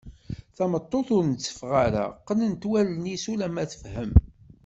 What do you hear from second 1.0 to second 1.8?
ur nteffeɣ